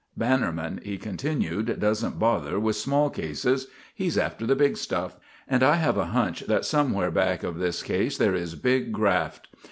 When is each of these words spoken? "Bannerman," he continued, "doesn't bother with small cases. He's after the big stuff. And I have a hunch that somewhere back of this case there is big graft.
"Bannerman," 0.17 0.81
he 0.83 0.97
continued, 0.97 1.79
"doesn't 1.79 2.17
bother 2.17 2.59
with 2.59 2.75
small 2.75 3.11
cases. 3.11 3.67
He's 3.93 4.17
after 4.17 4.47
the 4.47 4.55
big 4.55 4.75
stuff. 4.77 5.15
And 5.47 5.61
I 5.61 5.75
have 5.75 5.95
a 5.95 6.05
hunch 6.05 6.39
that 6.47 6.65
somewhere 6.65 7.11
back 7.11 7.43
of 7.43 7.59
this 7.59 7.83
case 7.83 8.17
there 8.17 8.33
is 8.33 8.55
big 8.55 8.91
graft. 8.93 9.47